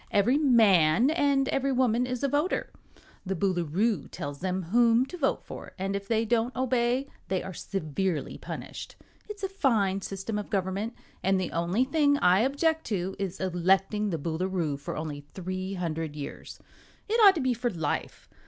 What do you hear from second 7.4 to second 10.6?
are severely punished. It's a fine system of